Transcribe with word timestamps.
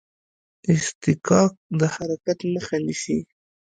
اصطکاک 0.73 1.53
د 1.79 1.81
حرکت 1.95 2.39
مخه 2.53 2.77
نیسي. 2.85 3.19